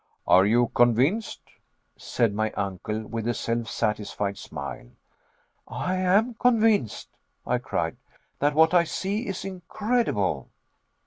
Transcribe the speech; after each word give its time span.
"Are 0.25 0.47
you 0.47 0.69
convinced?" 0.73 1.41
said 1.95 2.33
my 2.33 2.49
uncle, 2.53 3.05
with 3.05 3.27
a 3.27 3.35
self 3.35 3.69
satisfied 3.69 4.35
smile. 4.35 4.89
"I 5.67 5.93
am 5.97 6.33
convinced," 6.33 7.09
I 7.45 7.59
cried, 7.59 7.97
"that 8.39 8.55
what 8.55 8.73
I 8.73 8.83
see 8.83 9.27
is 9.27 9.45
incredible." 9.45 10.49